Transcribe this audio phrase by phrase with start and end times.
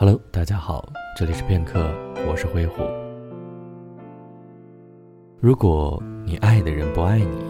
[0.00, 1.92] Hello，大家好，这里是片刻，
[2.24, 2.84] 我是灰虎。
[5.40, 7.44] 如果你爱的人不爱你，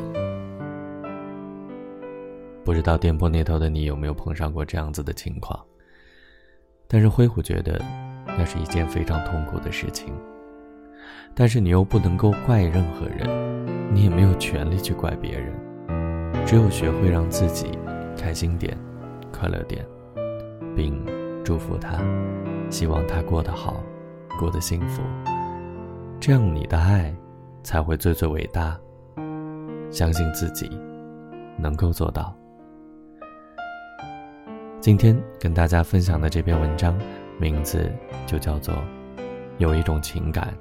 [2.65, 5.63] 不知道电波那头的你有没有碰上过这样子的情况？
[6.89, 7.79] 但是灰虎觉得，
[8.27, 10.11] 那是一件非常痛苦的事情。
[11.35, 13.29] 但是你又不能够怪任何人，
[13.93, 15.53] 你也没有权利去怪别人，
[16.47, 17.79] 只有学会让自己
[18.17, 18.75] 开心点、
[19.31, 19.85] 快乐点，
[20.75, 20.99] 并。
[21.49, 21.97] 祝福他，
[22.69, 23.83] 希望他过得好，
[24.39, 25.01] 过得幸福。
[26.21, 27.11] 这样你的爱
[27.63, 28.79] 才会最最伟大。
[29.91, 30.71] 相信自己，
[31.57, 32.37] 能够做到。
[34.79, 36.95] 今天跟大家分享的这篇文章，
[37.41, 37.91] 名字
[38.27, 38.75] 就叫做
[39.57, 40.55] 《有一种情感，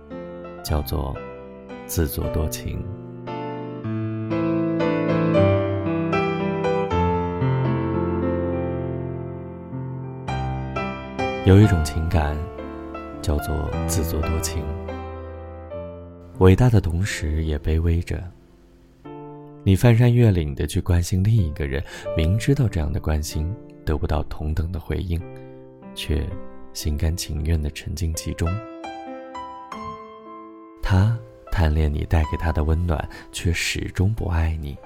[0.64, 1.14] 叫做
[1.86, 2.82] 自作多情》。
[11.48, 12.38] 有一种情感，
[13.22, 14.62] 叫做自作多情。
[16.40, 18.22] 伟大的同时也卑微着。
[19.64, 21.82] 你翻山越岭的去关心另一个人，
[22.18, 23.50] 明知道这样的关心
[23.86, 25.22] 得不到同等的回应，
[25.96, 26.22] 却
[26.74, 28.50] 心甘情愿的沉浸其中。
[30.84, 31.18] 他
[31.50, 34.78] 贪恋你带给他的温暖，却始终不爱你。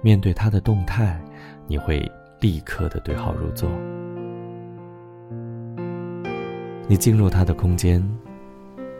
[0.00, 1.22] 面对他的动态，
[1.68, 2.04] 你会
[2.40, 3.70] 立刻的对号入座。
[6.92, 8.06] 你进入他的空间，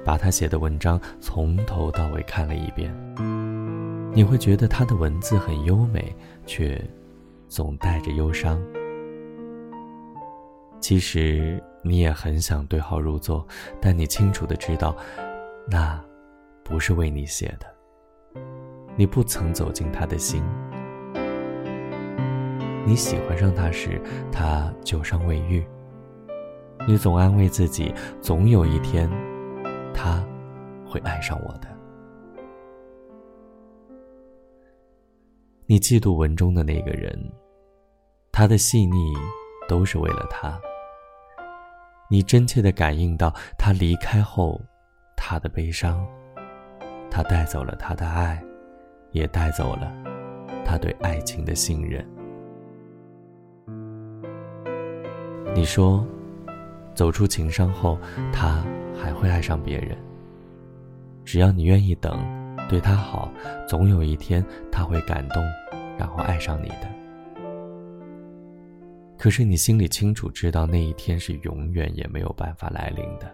[0.03, 2.91] 把他写的文章从头到尾看了一遍。
[4.15, 6.11] 你会觉得他的文字很优美，
[6.47, 6.83] 却
[7.49, 8.59] 总带着忧伤。
[10.81, 13.47] 其实你也很想对号入座，
[13.79, 14.97] 但你清楚的知道，
[15.69, 16.03] 那
[16.65, 17.67] 不是为你写的。
[18.97, 20.43] 你不曾走进他的心。
[22.87, 24.01] 你喜欢上他时，
[24.33, 25.63] 他旧伤未愈。
[26.85, 29.09] 你总安慰自己，总有一天，
[29.95, 30.23] 他
[30.85, 31.69] 会爱上我的。
[35.65, 37.17] 你嫉妒文中的那个人，
[38.33, 39.15] 他的细腻
[39.69, 40.61] 都是为了他。
[42.11, 44.61] 你真切的感应到他离开后，
[45.17, 46.05] 他的悲伤，
[47.09, 48.43] 他带走了他的爱，
[49.13, 49.91] 也带走了
[50.65, 52.05] 他对爱情的信任。
[55.55, 56.05] 你说。
[56.95, 57.99] 走出情伤后，
[58.33, 58.65] 他
[58.95, 59.97] 还会爱上别人。
[61.25, 62.21] 只要你愿意等，
[62.69, 63.33] 对他好，
[63.69, 65.43] 总有一天他会感动，
[65.99, 66.91] 然后爱上你的。
[69.17, 73.33] 可是你心里清楚知道，那一天是永远也没有办法来临的。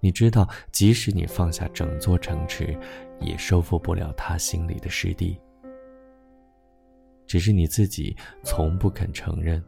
[0.00, 2.78] 你知道，即使你放下整座城池，
[3.20, 5.38] 也收复不了他心里的失地。
[7.26, 9.62] 只是你自己从不肯承认，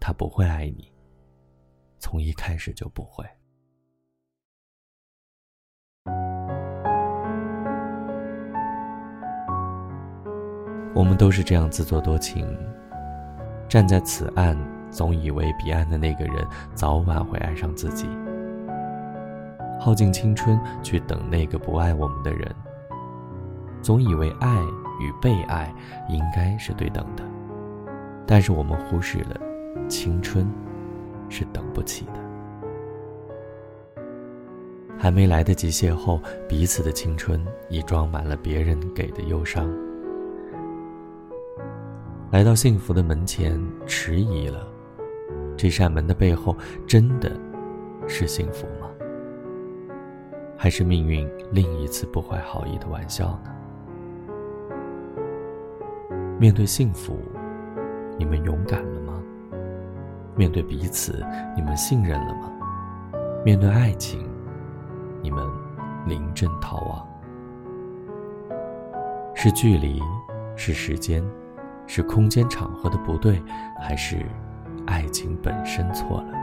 [0.00, 0.90] 他不会爱你。
[2.08, 3.26] 从一开始就不会。
[10.94, 12.46] 我们都是这样自作多情，
[13.68, 14.56] 站在此岸，
[14.88, 18.06] 总以为彼岸的那个人早晚会爱上自己，
[19.80, 22.54] 耗尽青春去等那个不爱我们的人，
[23.82, 24.62] 总以为爱
[25.00, 25.74] 与被爱
[26.08, 27.24] 应该是对等的，
[28.24, 29.40] 但是我们忽视了
[29.88, 30.48] 青春。
[31.28, 34.02] 是等不起的，
[34.98, 39.68] 还没来得及邂逅，彼此的青春已装满了别人给的忧伤。
[42.30, 44.66] 来到幸福的门前，迟疑了，
[45.56, 46.56] 这扇门的背后，
[46.86, 47.30] 真的
[48.06, 48.90] 是幸福吗？
[50.56, 53.52] 还是命运另一次不怀好意的玩笑呢？
[56.38, 57.18] 面对幸福，
[58.18, 59.22] 你们勇敢了吗？
[60.36, 61.24] 面对彼此，
[61.56, 62.52] 你们信任了吗？
[63.44, 64.28] 面对爱情，
[65.22, 65.42] 你们
[66.06, 67.08] 临阵逃亡？
[69.34, 70.02] 是距离，
[70.54, 71.24] 是时间，
[71.86, 73.42] 是空间场合的不对，
[73.80, 74.24] 还是
[74.86, 76.38] 爱情本身错了呢？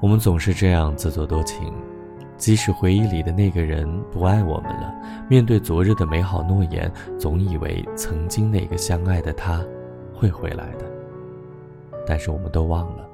[0.00, 1.72] 我们总是这样自作多情。
[2.42, 4.92] 即使回忆里的那个人不爱我们了，
[5.30, 9.64] 面对昨日的美好诺言，总以为曾经那个相爱的他
[10.12, 10.84] 会回来的。
[12.04, 13.08] 但是我们都忘了，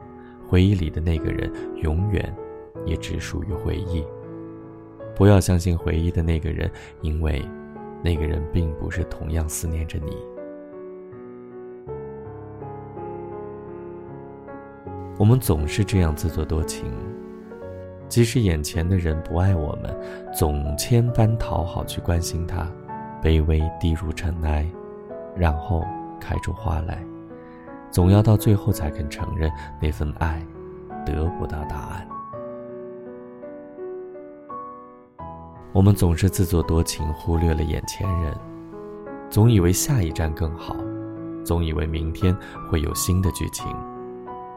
[0.46, 1.52] 回忆里的那个人
[1.82, 2.34] 永远
[2.86, 4.02] 也只属于回忆。
[5.14, 6.70] 不要相信回忆的那个人，
[7.02, 7.46] 因为
[8.02, 10.16] 那个人并不是同样思念着你。
[15.18, 16.90] 我们总是这样自作多情。
[18.08, 19.94] 即使眼前的人不爱我们，
[20.32, 22.66] 总千般讨好去关心他，
[23.22, 24.66] 卑微低入尘埃，
[25.36, 25.84] 然后
[26.18, 27.04] 开出花来，
[27.90, 29.50] 总要到最后才肯承认
[29.80, 30.42] 那份爱
[31.04, 32.08] 得不到答案。
[35.74, 38.34] 我们总是自作多情，忽略了眼前人，
[39.28, 40.74] 总以为下一站更好，
[41.44, 42.34] 总以为明天
[42.70, 43.66] 会有新的剧情，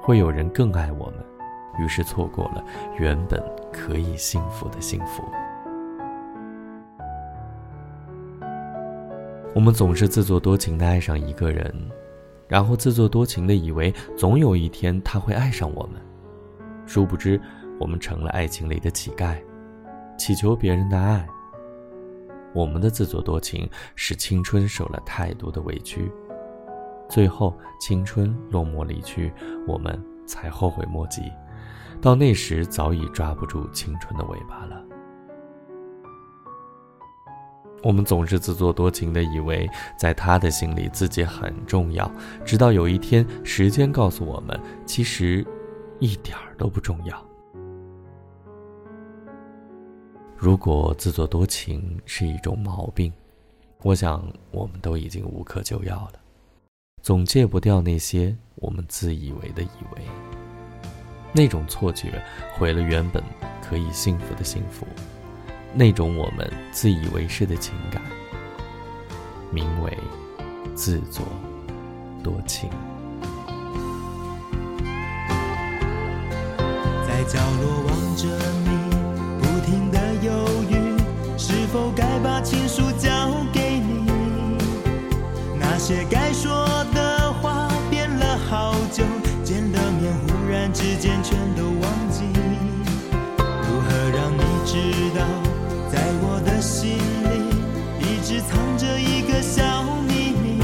[0.02, 1.18] 会有人更爱我们，
[1.80, 2.64] 于是错过了
[3.00, 3.42] 原本
[3.72, 5.24] 可以幸福的幸福。
[9.54, 11.74] 我们总是自作多情的爱上一个人，
[12.48, 16.02] 然后自作多情的以为总有一天他会爱上我们，
[16.86, 17.40] 殊不知
[17.80, 19.36] 我们成了爱情里的乞丐。
[20.18, 21.28] 祈求别人的爱。
[22.54, 26.12] 我们的自作多情使青春受了太多的委屈，
[27.10, 29.34] 最后青春落寞离去，
[29.68, 31.24] 我们才后悔莫及。
[32.02, 34.84] 到那时，早已抓不住青春的尾巴了。
[37.84, 39.70] 我们总是自作多情的以为，
[40.00, 42.12] 在他的心里自己很重要，
[42.44, 45.46] 直到有一天，时间告诉我们，其实
[46.00, 47.24] 一点儿都不重要。
[50.36, 53.14] 如果自作多情是一种毛病，
[53.84, 56.20] 我想我们都已经无可救药了。
[57.04, 60.02] 总戒不掉那些我们自以为的以为，
[61.34, 62.22] 那种错觉
[62.54, 63.24] 毁了原本
[63.62, 64.86] 可以幸福的幸福，
[65.74, 68.02] 那种我们自以为是的情感，
[69.50, 69.98] 名为
[70.76, 71.26] 自作
[72.24, 72.70] 多情。
[77.08, 78.28] 在角落望着
[78.66, 78.82] 你。
[79.42, 80.32] 不停的犹
[80.70, 80.98] 豫，
[81.38, 83.10] 是否该把情书交
[83.54, 84.06] 给你？
[85.60, 86.81] 那些该说
[90.62, 92.22] 然之间全都忘记。
[93.40, 94.78] 如何让你知
[95.18, 95.26] 道，
[95.92, 97.34] 在我的心里
[98.00, 100.62] 一直藏着一个小秘密？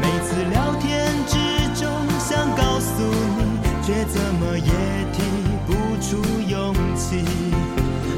[0.00, 1.36] 每次聊天之
[1.78, 3.04] 中想告诉
[3.36, 4.72] 你，却怎么也
[5.12, 5.20] 提
[5.66, 6.16] 不出
[6.48, 7.22] 勇气。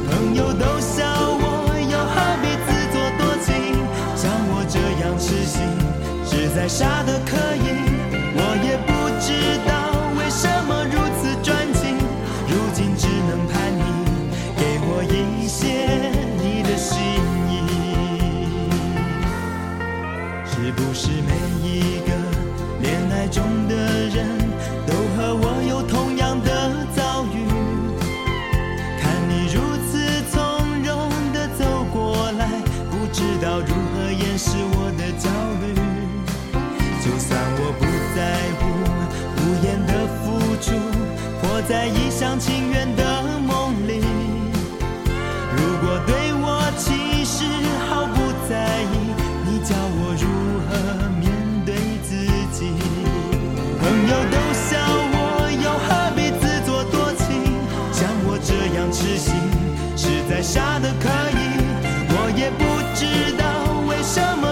[0.08, 1.10] 朋友都笑。
[6.52, 7.49] 再傻的可以，我
[20.72, 22.14] 不是每一个
[22.80, 23.89] 恋爱中的
[58.42, 59.34] 这样痴心，
[59.96, 61.60] 实在傻的可以。
[62.12, 62.64] 我也不
[62.94, 63.44] 知道
[63.86, 64.49] 为什么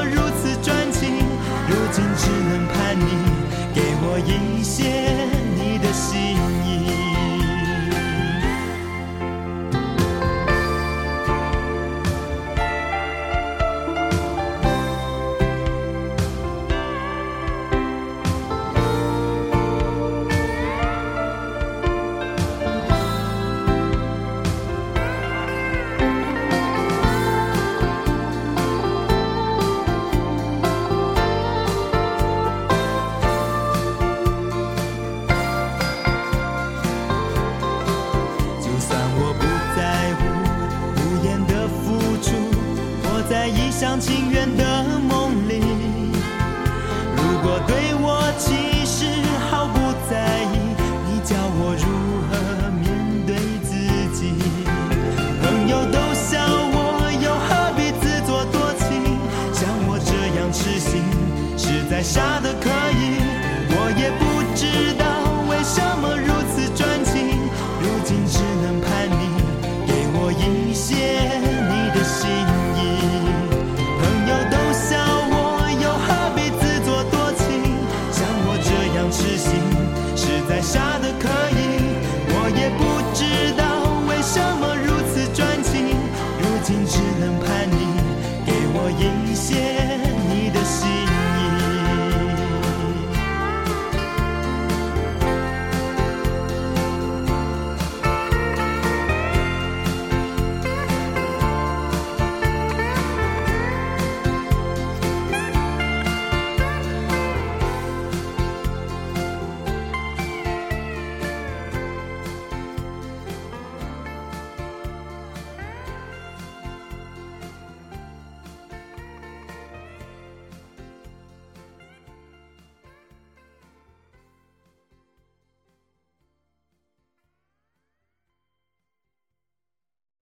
[44.00, 44.67] 情愿的